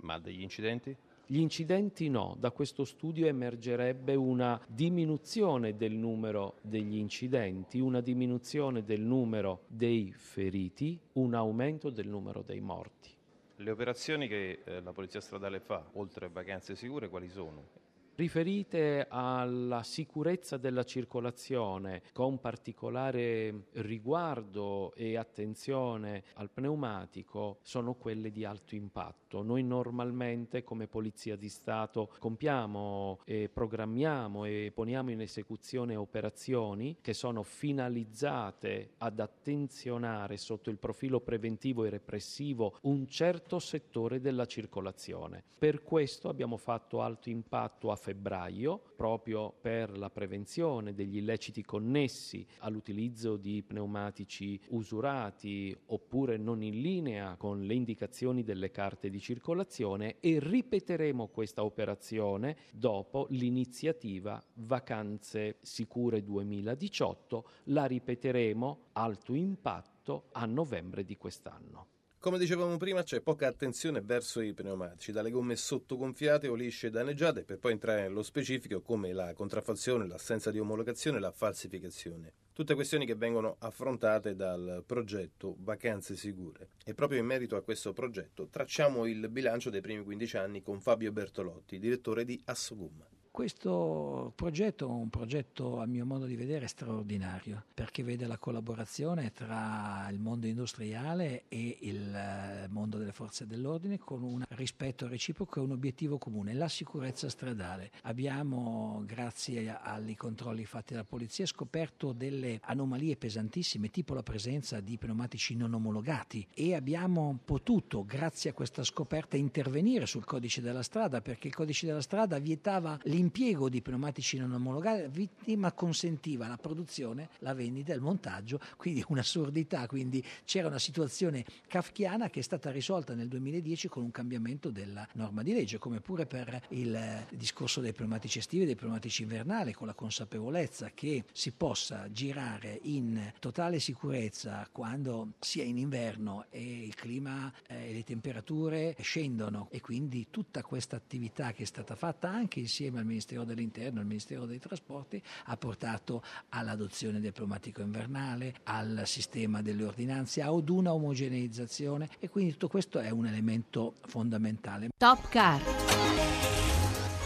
Ma 0.00 0.18
degli 0.18 0.42
incidenti? 0.42 0.96
Gli 1.30 1.40
incidenti 1.40 2.08
no, 2.08 2.36
da 2.38 2.50
questo 2.52 2.86
studio 2.86 3.26
emergerebbe 3.26 4.14
una 4.14 4.58
diminuzione 4.66 5.76
del 5.76 5.92
numero 5.92 6.54
degli 6.62 6.96
incidenti, 6.96 7.80
una 7.80 8.00
diminuzione 8.00 8.82
del 8.82 9.02
numero 9.02 9.64
dei 9.66 10.10
feriti, 10.16 10.98
un 11.12 11.34
aumento 11.34 11.90
del 11.90 12.08
numero 12.08 12.40
dei 12.40 12.60
morti. 12.60 13.17
Le 13.60 13.72
operazioni 13.72 14.28
che 14.28 14.62
eh, 14.64 14.80
la 14.82 14.92
Polizia 14.92 15.20
Stradale 15.20 15.58
fa, 15.58 15.84
oltre 15.94 16.26
a 16.26 16.28
vacanze 16.28 16.76
sicure, 16.76 17.08
quali 17.08 17.28
sono? 17.28 17.87
Riferite 18.18 19.06
alla 19.08 19.84
sicurezza 19.84 20.56
della 20.56 20.82
circolazione 20.82 22.02
con 22.12 22.40
particolare 22.40 23.66
riguardo 23.74 24.92
e 24.96 25.16
attenzione 25.16 26.24
al 26.34 26.50
pneumatico 26.50 27.58
sono 27.62 27.94
quelle 27.94 28.32
di 28.32 28.44
alto 28.44 28.74
impatto. 28.74 29.42
Noi 29.42 29.62
normalmente 29.62 30.64
come 30.64 30.88
Polizia 30.88 31.36
di 31.36 31.48
Stato 31.48 32.10
compiamo 32.18 33.20
e 33.24 33.48
programmiamo 33.48 34.44
e 34.46 34.72
poniamo 34.74 35.12
in 35.12 35.20
esecuzione 35.20 35.94
operazioni 35.94 36.96
che 37.00 37.14
sono 37.14 37.44
finalizzate 37.44 38.94
ad 38.98 39.20
attenzionare 39.20 40.38
sotto 40.38 40.70
il 40.70 40.78
profilo 40.78 41.20
preventivo 41.20 41.84
e 41.84 41.90
repressivo 41.90 42.78
un 42.82 43.06
certo 43.06 43.60
settore 43.60 44.20
della 44.20 44.46
circolazione. 44.46 45.44
Per 45.56 45.84
questo 45.84 46.28
abbiamo 46.28 46.56
fatto 46.56 47.00
alto 47.00 47.28
impatto 47.28 47.92
a 47.92 47.96
febbraio, 48.08 48.80
proprio 48.96 49.52
per 49.60 49.98
la 49.98 50.08
prevenzione 50.08 50.94
degli 50.94 51.18
illeciti 51.18 51.62
connessi 51.62 52.46
all'utilizzo 52.60 53.36
di 53.36 53.62
pneumatici 53.62 54.58
usurati 54.68 55.76
oppure 55.86 56.38
non 56.38 56.62
in 56.62 56.80
linea 56.80 57.36
con 57.36 57.66
le 57.66 57.74
indicazioni 57.74 58.44
delle 58.44 58.70
carte 58.70 59.10
di 59.10 59.20
circolazione 59.20 60.16
e 60.20 60.38
ripeteremo 60.40 61.28
questa 61.28 61.64
operazione 61.64 62.56
dopo 62.72 63.26
l'iniziativa 63.30 64.42
Vacanze 64.54 65.58
Sicure 65.60 66.22
2018, 66.22 67.48
la 67.64 67.84
ripeteremo 67.84 68.84
alto 68.92 69.34
impatto 69.34 70.28
a 70.32 70.46
novembre 70.46 71.04
di 71.04 71.18
quest'anno. 71.18 71.97
Come 72.20 72.38
dicevamo 72.38 72.76
prima, 72.78 73.04
c'è 73.04 73.20
poca 73.20 73.46
attenzione 73.46 74.00
verso 74.00 74.40
i 74.40 74.52
pneumatici, 74.52 75.12
dalle 75.12 75.30
gomme 75.30 75.54
sottogonfiate 75.54 76.48
o 76.48 76.54
lisce 76.54 76.90
danneggiate, 76.90 77.44
per 77.44 77.60
poi 77.60 77.70
entrare 77.70 78.02
nello 78.02 78.24
specifico 78.24 78.80
come 78.80 79.12
la 79.12 79.32
contraffazione, 79.34 80.04
l'assenza 80.04 80.50
di 80.50 80.58
omologazione 80.58 81.18
e 81.18 81.20
la 81.20 81.30
falsificazione. 81.30 82.32
Tutte 82.52 82.74
questioni 82.74 83.06
che 83.06 83.14
vengono 83.14 83.54
affrontate 83.60 84.34
dal 84.34 84.82
progetto 84.84 85.54
Vacanze 85.60 86.16
Sicure. 86.16 86.70
E 86.84 86.92
proprio 86.92 87.20
in 87.20 87.26
merito 87.26 87.54
a 87.54 87.62
questo 87.62 87.92
progetto 87.92 88.48
tracciamo 88.50 89.06
il 89.06 89.28
bilancio 89.28 89.70
dei 89.70 89.80
primi 89.80 90.02
15 90.02 90.36
anni 90.38 90.60
con 90.60 90.80
Fabio 90.80 91.12
Bertolotti, 91.12 91.78
direttore 91.78 92.24
di 92.24 92.42
Assogum. 92.46 93.00
Questo 93.38 94.32
progetto 94.34 94.88
è 94.88 94.90
un 94.90 95.10
progetto 95.10 95.78
a 95.78 95.86
mio 95.86 96.04
modo 96.04 96.26
di 96.26 96.34
vedere 96.34 96.66
straordinario 96.66 97.66
perché 97.72 98.02
vede 98.02 98.26
la 98.26 98.36
collaborazione 98.36 99.30
tra 99.30 100.08
il 100.10 100.18
mondo 100.18 100.48
industriale 100.48 101.44
e 101.46 101.78
il 101.82 102.12
eh, 102.12 102.66
mondo 102.68 102.98
delle 102.98 103.12
forze 103.12 103.46
dell'ordine 103.46 103.96
con 103.96 104.24
un 104.24 104.42
rispetto 104.48 105.06
reciproco 105.06 105.60
e 105.60 105.62
un 105.62 105.70
obiettivo 105.70 106.18
comune, 106.18 106.52
la 106.52 106.66
sicurezza 106.66 107.28
stradale. 107.28 107.92
Abbiamo, 108.02 109.04
grazie 109.06 109.72
ai 109.72 110.16
controlli 110.16 110.64
fatti 110.64 110.94
dalla 110.94 111.04
polizia, 111.04 111.46
scoperto 111.46 112.10
delle 112.10 112.58
anomalie 112.62 113.16
pesantissime, 113.16 113.90
tipo 113.90 114.14
la 114.14 114.24
presenza 114.24 114.80
di 114.80 114.98
pneumatici 114.98 115.54
non 115.54 115.74
omologati 115.74 116.44
e 116.52 116.74
abbiamo 116.74 117.38
potuto, 117.44 118.04
grazie 118.04 118.50
a 118.50 118.52
questa 118.52 118.82
scoperta, 118.82 119.36
intervenire 119.36 120.06
sul 120.06 120.24
codice 120.24 120.60
della 120.60 120.82
strada 120.82 121.20
perché 121.20 121.46
il 121.46 121.54
codice 121.54 121.86
della 121.86 122.02
strada 122.02 122.40
vietava 122.40 122.98
l'impiego 123.04 123.26
l'impiego 123.28 123.68
di 123.68 123.82
pneumatici 123.82 124.38
non 124.38 124.52
omologati 124.52 125.28
ma 125.56 125.72
consentiva 125.72 126.48
la 126.48 126.56
produzione, 126.56 127.28
la 127.40 127.52
vendita 127.52 127.92
e 127.92 127.96
il 127.96 128.00
montaggio, 128.00 128.58
quindi 128.76 129.04
un'assurdità, 129.08 129.86
quindi 129.86 130.24
c'era 130.44 130.68
una 130.68 130.78
situazione 130.78 131.44
kafkiana 131.66 132.30
che 132.30 132.40
è 132.40 132.42
stata 132.42 132.70
risolta 132.70 133.14
nel 133.14 133.28
2010 133.28 133.88
con 133.88 134.02
un 134.02 134.10
cambiamento 134.10 134.70
della 134.70 135.06
norma 135.14 135.42
di 135.42 135.52
legge, 135.52 135.78
come 135.78 136.00
pure 136.00 136.26
per 136.26 136.62
il 136.70 137.26
discorso 137.30 137.80
dei 137.80 137.92
pneumatici 137.92 138.38
estivi 138.38 138.62
e 138.62 138.66
dei 138.66 138.76
pneumatici 138.76 139.22
invernali, 139.22 139.72
con 139.72 139.86
la 139.86 139.94
consapevolezza 139.94 140.90
che 140.94 141.24
si 141.32 141.52
possa 141.52 142.10
girare 142.10 142.78
in 142.84 143.32
totale 143.40 143.78
sicurezza 143.78 144.66
quando 144.72 145.32
sia 145.40 145.64
in 145.64 145.76
inverno 145.76 146.46
e 146.50 146.84
il 146.84 146.94
clima 146.94 147.52
e 147.66 147.92
le 147.92 148.04
temperature 148.04 148.96
scendono. 149.00 149.68
E 149.70 149.80
quindi 149.80 150.28
tutta 150.30 150.62
questa 150.62 150.96
attività 150.96 151.52
che 151.52 151.64
è 151.64 151.66
stata 151.66 151.94
fatta 151.94 152.30
anche 152.30 152.60
insieme 152.60 153.00
al 153.00 153.06
Ministero 153.08 153.44
dell'Interno 153.44 154.00
al 154.00 154.06
Ministero 154.06 154.46
dei 154.46 154.58
Trasporti 154.58 155.20
ha 155.46 155.56
portato 155.56 156.22
all'adozione 156.50 157.20
del 157.20 157.32
pneumatico 157.32 157.82
invernale, 157.82 158.54
al 158.64 159.02
sistema 159.04 159.62
delle 159.62 159.84
ordinanze, 159.84 160.42
ad 160.42 160.68
una 160.68 160.92
omogeneizzazione 160.92 162.08
e 162.20 162.28
quindi 162.28 162.52
tutto 162.52 162.68
questo 162.68 163.00
è 163.00 163.10
un 163.10 163.26
elemento 163.26 163.94
fondamentale. 164.06 164.90
Top 164.96 165.28
Car. 165.28 165.60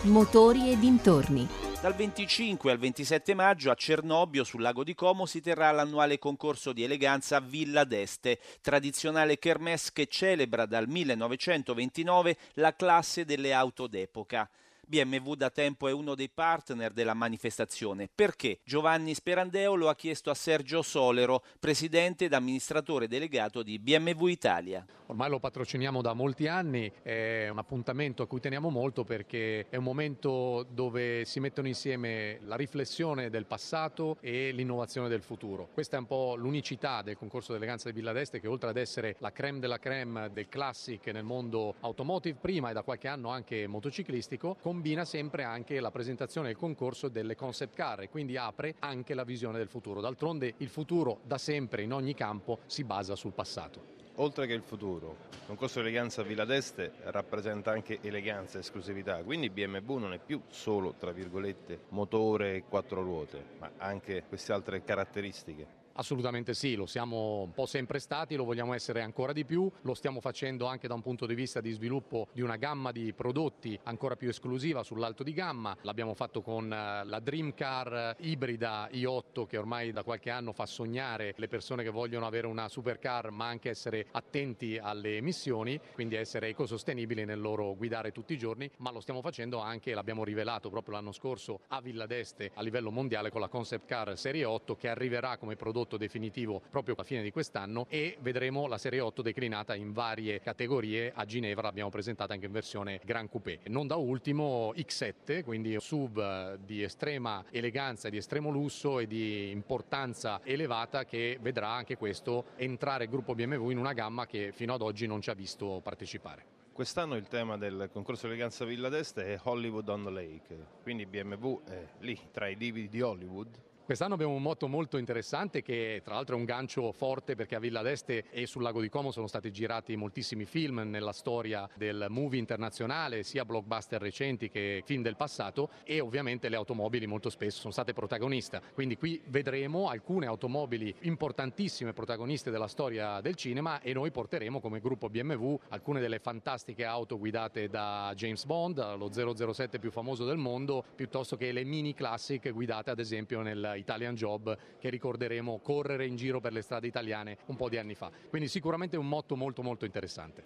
Motori 0.05 0.71
e 0.71 0.79
dintorni. 0.79 1.47
Dal 1.83 1.95
25 1.97 2.71
al 2.71 2.79
27 2.79 3.35
maggio 3.35 3.69
a 3.71 3.75
Cernobbio, 3.75 4.45
sul 4.45 4.63
lago 4.63 4.85
di 4.85 4.95
Como, 4.95 5.27
si 5.27 5.41
terrà 5.41 5.73
l'annuale 5.73 6.17
concorso 6.17 6.73
di 6.73 6.85
eleganza 6.85 7.41
Villa 7.41 7.83
d'Este, 7.83 8.39
tradizionale 8.61 9.37
kermesse 9.37 9.91
che 9.93 10.07
celebra 10.07 10.65
dal 10.65 10.87
1929 10.87 12.37
la 12.55 12.75
classe 12.77 13.25
delle 13.25 13.53
auto 13.53 13.89
d'epoca. 13.89 14.49
BMW 14.93 15.33
da 15.33 15.49
tempo 15.49 15.89
è 15.89 15.93
uno 15.93 16.15
dei 16.15 16.29
partner 16.29 16.93
della 16.93 17.15
manifestazione. 17.15 18.11
Perché? 18.15 18.59
Giovanni 18.63 19.15
Sperandeo 19.15 19.75
lo 19.75 19.89
ha 19.89 19.95
chiesto 19.95 20.29
a 20.29 20.35
Sergio 20.35 20.83
Solero, 20.83 21.43
presidente 21.59 22.27
ed 22.27 22.35
amministratore 22.35 23.09
delegato 23.09 23.63
di 23.63 23.79
BMW 23.79 24.27
Italia. 24.27 24.85
Ormai 25.07 25.31
lo 25.31 25.41
patrociniamo 25.41 26.03
da 26.03 26.13
molti 26.13 26.47
anni, 26.47 26.93
è 27.01 27.49
un 27.51 27.57
appuntamento 27.57 28.23
a 28.23 28.27
cui 28.27 28.41
teniamo 28.41 28.69
molto 28.69 29.03
perché 29.03 29.67
è 29.71 29.77
un 29.77 29.85
momento 29.85 30.67
dove 30.69 31.25
si 31.25 31.41
mettono 31.41 31.69
insieme 31.69 32.39
la 32.43 32.57
riflessione 32.57 33.31
del 33.31 33.47
passato 33.47 34.19
e 34.21 34.53
l'innovazione 34.53 35.09
del 35.09 35.23
futuro. 35.23 35.71
Questa 35.73 35.97
è 35.97 36.01
un 36.01 36.07
po' 36.07 36.35
l'unicità 36.37 37.01
del 37.01 37.17
concorso 37.17 37.55
d'eleganza 37.55 37.89
di 37.89 37.95
Villa 37.95 38.13
d'Este 38.13 38.41
che 38.41 38.49
oltre 38.49 38.69
ad 38.69 38.77
essere 38.77 39.17
la 39.21 39.33
creme 39.33 39.59
della 39.59 39.79
creme 39.79 40.31
del 40.33 40.49
classic 40.49 41.07
nel 41.09 41.25
mondo 41.25 41.77
automotive 41.81 42.39
prima 42.39 42.69
e 42.69 42.73
da 42.75 42.83
qualche 42.83 43.09
anno 43.09 43.31
anche 43.31 43.67
motociclistico, 43.67 44.57
combina 44.61 44.81
sempre 45.05 45.45
anche 45.45 45.81
la 45.81 45.91
presentazione 45.91 46.49
del 46.49 46.57
concorso 46.57 47.09
delle 47.09 47.37
concept 47.37 47.75
car 47.75 48.01
e 48.01 48.09
quindi 48.09 48.37
apre 48.37 48.75
anche 48.81 49.15
la 49.15 49.25
visione 49.25 49.59
del 49.59 49.69
futuro. 49.69 50.01
D'altronde 50.01 50.55
il 50.59 50.69
futuro 50.69 51.21
da 51.25 51.39
sempre 51.39 51.83
in 51.83 51.93
ogni 51.93 52.15
campo 52.15 52.59
si 52.67 52.83
basa 52.85 53.15
sul 53.15 53.33
passato. 53.33 54.01
Oltre 54.17 54.47
che 54.47 54.53
il 54.53 54.63
futuro, 54.63 55.17
il 55.31 55.47
concorso 55.47 55.81
eleganza 55.81 56.23
Villa 56.23 56.45
d'Este 56.45 56.93
rappresenta 57.05 57.71
anche 57.71 57.99
eleganza 58.03 58.59
e 58.59 58.61
esclusività, 58.61 59.23
quindi 59.23 59.49
BMW 59.49 59.97
non 59.97 60.13
è 60.13 60.19
più 60.19 60.43
solo, 60.49 60.95
tra 60.99 61.13
virgolette, 61.13 61.85
motore 61.89 62.57
e 62.57 62.65
quattro 62.69 63.03
ruote, 63.03 63.43
ma 63.59 63.71
anche 63.79 64.25
queste 64.29 64.53
altre 64.53 64.85
caratteristiche. 64.85 65.82
Assolutamente 65.95 66.55
sì, 66.55 66.75
lo 66.75 66.87
siamo 66.87 67.43
un 67.43 67.53
po' 67.53 67.67
sempre 67.67 67.99
stati, 67.99 68.35
lo 68.35 68.45
vogliamo 68.45 68.73
essere 68.73 69.03
ancora 69.03 69.33
di 69.35 69.45
più, 69.45 69.71
lo 69.83 69.93
stiamo 69.93 70.21
facendo 70.21 70.65
anche 70.67 70.89
da 70.89 70.95
un 70.95 71.03
punto 71.03 71.27
di 71.27 71.35
vista 71.35 71.61
di 71.61 71.71
sviluppo 71.71 72.29
di 72.33 72.41
una 72.41 72.57
gamma 72.57 72.93
di 72.93 73.13
prodotti 73.13 73.79
ancora 73.83 74.17
più 74.17 74.31
esclusiva 74.31 74.83
sull'alto 74.83 75.23
di 75.23 75.35
gamma, 75.35 75.77
l'abbiamo 75.83 76.15
fatto 76.15 76.41
con 76.41 76.73
eh, 76.73 77.05
la 77.05 77.21
Dream 77.21 77.53
Car 77.53 78.17
ibrida 78.21 78.89
i8 78.91 79.45
che 79.45 79.59
ormai 79.59 79.93
da 79.93 80.03
qualche 80.03 80.31
anno 80.31 80.53
fa 80.53 80.65
sognare 80.65 81.35
le 81.37 81.49
persone 81.49 81.83
che 81.83 81.91
vogliono 81.91 82.27
avere 82.27 82.47
una 82.47 82.69
supercar 82.69 83.31
ma 83.31 83.49
anche 83.49 83.69
essere 83.69 84.07
attenti 84.13 84.79
alle 84.79 85.17
emissioni, 85.19 85.79
quindi 85.93 86.15
essere 86.15 86.49
ecosostenibili 86.49 87.27
nel 87.27 87.41
loro 87.41 87.75
guidare 87.77 88.13
tutti 88.13 88.33
i 88.33 88.39
giorni, 88.39 88.71
ma 88.79 88.91
lo 88.91 89.01
stiamo 89.01 89.21
facendo 89.21 89.59
anche, 89.59 89.93
l'abbiamo 89.93 90.25
rivelato 90.25 90.71
proprio 90.71 90.95
l'anno 90.95 91.13
scorso 91.13 91.61
a 91.69 91.83
Villa 91.83 92.07
d'Este 92.07 92.51
a 92.55 92.63
livello 92.63 92.91
mondiale 92.91 93.31
con 93.31 93.43
la 93.43 93.49
Concept 93.49 93.87
Car 93.87 94.17
Serie 94.17 94.47
8 94.47 94.75
che 94.75 94.89
arriverà 94.89 95.37
come 95.37 95.55
prodotto 95.55 95.81
prodotto 95.83 95.97
definitivo 95.97 96.63
proprio 96.71 96.95
alla 96.95 97.05
fine 97.05 97.23
di 97.23 97.31
quest'anno 97.31 97.87
e 97.89 98.17
vedremo 98.21 98.67
la 98.67 98.79
serie 98.79 99.01
8 99.01 99.23
declinata 99.23 99.75
in 99.75 99.93
varie 99.93 100.41
categorie. 100.41 101.13
A 101.15 101.25
Ginevra 101.25 101.63
l'abbiamo 101.63 101.91
presentata 101.91 102.33
anche 102.33 102.47
in 102.47 102.53
versione 102.53 103.01
Gran 103.05 103.29
Coupé. 103.29 103.61
Non 103.67 103.87
da 103.87 103.97
ultimo 103.97 104.73
X7, 104.75 105.43
quindi 105.43 105.77
SUV 105.79 106.57
di 106.57 106.83
estrema 106.83 107.45
eleganza, 107.51 108.09
di 108.09 108.17
estremo 108.17 108.51
lusso 108.51 108.99
e 109.01 109.07
di 109.07 109.51
importanza 109.51 110.41
elevata 110.45 111.05
che 111.05 111.39
vedrà 111.41 111.69
anche 111.69 111.97
questo 111.97 112.47
entrare 112.57 113.05
il 113.05 113.11
gruppo 113.11 113.35
BMW 113.35 113.71
in 113.71 113.79
una 113.79 113.93
gamma 113.93 114.27
che 114.27 114.53
fino 114.53 114.75
ad 114.75 114.83
oggi 114.83 115.07
non 115.07 115.21
ci 115.21 115.31
ha 115.31 115.35
visto 115.35 115.81
partecipare. 115.83 116.61
Quest'anno 116.73 117.17
il 117.17 117.29
tema 117.29 117.59
del 117.59 117.91
concorso 117.93 118.27
eleganza 118.27 118.65
Villa 118.65 118.89
d'Este 118.89 119.35
è 119.35 119.41
Hollywood 119.43 119.89
on 119.89 120.05
the 120.05 120.11
Lake, 120.11 120.67
quindi 120.83 121.05
BMW 121.05 121.63
è 121.65 121.87
lì 121.99 122.19
tra 122.31 122.49
i 122.49 122.57
divi 122.57 122.89
di 122.89 123.03
Hollywood 123.03 123.71
Quest'anno 123.85 124.15
abbiamo 124.15 124.35
un 124.35 124.43
motto 124.43 124.69
molto 124.69 124.97
interessante 124.97 125.61
che 125.61 126.03
tra 126.05 126.15
l'altro 126.15 126.37
è 126.37 126.39
un 126.39 126.45
gancio 126.45 126.93
forte 126.93 127.35
perché 127.35 127.57
a 127.57 127.59
Villa 127.59 127.83
d'Este 127.83 128.27
e 128.31 128.47
sul 128.47 128.63
lago 128.63 128.81
di 128.81 128.89
Como 128.89 129.11
sono 129.11 129.27
stati 129.27 129.51
girati 129.51 129.97
moltissimi 129.97 130.45
film 130.45 130.83
nella 130.87 131.11
storia 131.11 131.69
del 131.75 132.07
movie 132.09 132.39
internazionale, 132.39 133.25
sia 133.25 133.45
blockbuster 133.45 134.01
recenti 134.01 134.51
che 134.51 134.83
film 134.87 135.03
del 135.03 135.17
passato 135.17 135.69
e 135.83 135.99
ovviamente 135.99 136.49
le 136.49 136.55
automobili 136.55 137.07
molto 137.07 137.29
spesso 137.29 137.59
sono 137.59 137.73
state 137.73 137.93
protagoniste. 137.93 138.63
Quindi 138.73 138.97
qui 138.97 139.21
vedremo 139.27 139.89
alcune 139.89 140.27
automobili 140.27 140.95
importantissime 141.01 141.93
protagoniste 141.93 142.53
della 142.53 142.69
storia 142.69 143.21
del 143.21 143.35
cinema 143.35 143.81
e 143.81 143.93
noi 143.93 144.13
porteremo 144.13 144.61
come 144.61 144.79
gruppo 144.79 145.11
BMW 145.11 145.59
alcune 145.71 145.99
delle 145.99 146.21
fantastiche 146.21 146.85
auto 146.85 147.19
guidate 147.19 147.69
da 147.69 148.13
James 148.15 148.45
Bond, 148.45 148.79
lo 148.97 149.11
007 149.13 149.81
più 149.81 149.91
famoso 149.91 150.25
del 150.25 150.37
mondo, 150.37 150.85
piuttosto 150.95 151.37
che 151.37 151.51
le 151.51 151.65
mini 151.65 151.95
classic 151.95 152.53
guidate 152.53 152.91
ad 152.91 153.01
esempio 153.01 153.43
nel 153.43 153.72
Italian 153.77 154.15
Job 154.15 154.57
che 154.79 154.91
ricorderemo 154.91 155.61
correre 155.61 156.07
in 156.07 156.17
giro 156.17 156.41
per 156.41 156.53
le 156.53 156.63
strade 156.63 156.87
italiane 156.87 157.39
un 157.47 157.57
po' 157.57 157.69
di 157.69 157.79
anni 157.79 157.95
fa. 157.95 158.11
Quindi 158.29 158.49
sicuramente 158.49 158.97
un 158.97 159.09
motto 159.09 159.37
molto 159.37 159.63
molto 159.63 159.85
interessante. 159.85 160.43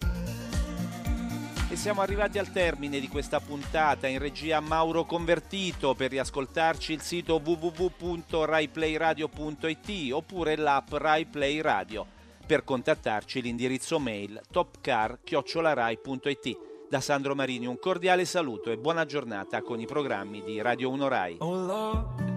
E 1.69 1.75
siamo 1.75 1.99
arrivati 1.99 2.37
al 2.37 2.53
termine 2.53 2.97
di 2.97 3.09
questa 3.09 3.41
puntata 3.41 4.07
in 4.07 4.19
regia 4.19 4.61
Mauro 4.61 5.03
Convertito 5.03 5.95
per 5.95 6.11
riascoltarci 6.11 6.93
il 6.93 7.01
sito 7.01 7.41
www.raiplayradio.it 7.43 10.13
oppure 10.13 10.55
l'app 10.55 10.93
RaiPlay 10.93 11.59
Radio. 11.59 12.05
Per 12.45 12.63
contattarci 12.63 13.41
l'indirizzo 13.41 13.99
mail 13.99 14.39
topcar.it. 14.49 16.57
Da 16.89 17.01
Sandro 17.01 17.35
Marini 17.35 17.65
un 17.65 17.77
cordiale 17.77 18.23
saluto 18.23 18.71
e 18.71 18.77
buona 18.77 19.03
giornata 19.03 19.61
con 19.61 19.81
i 19.81 19.85
programmi 19.85 20.41
di 20.41 20.61
Radio 20.61 20.89
1 20.89 21.07
Rai. 21.09 21.35
Oh 21.39 22.36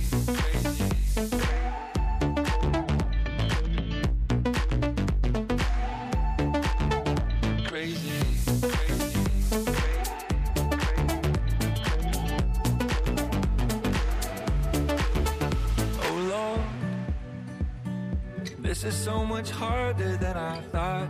Much 19.41 19.49
harder 19.49 20.17
than 20.17 20.37
I 20.37 20.61
thought. 20.71 21.09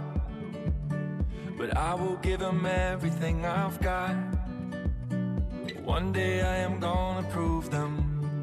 But 1.58 1.76
I 1.76 1.94
will 1.96 2.16
give 2.28 2.40
them 2.40 2.66
everything 2.66 3.46
I've 3.46 3.78
got. 3.82 4.16
One 5.84 6.14
day 6.14 6.42
I 6.42 6.56
am 6.68 6.80
gonna 6.80 7.28
prove 7.28 7.70
them 7.70 7.94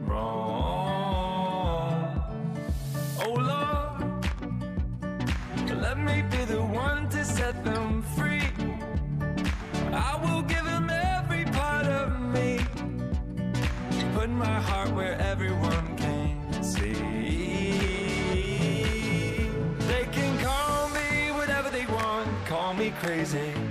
wrong. 0.04 1.40
Oh 3.24 3.34
Lord, 3.52 3.96
let 5.80 5.98
me 5.98 6.22
be 6.32 6.44
the 6.44 6.60
one 6.60 7.08
to 7.08 7.24
set 7.24 7.64
them 7.64 8.02
free. 8.14 8.50
I 10.10 10.12
will 10.22 10.42
give 10.42 10.67
crazy. 23.00 23.67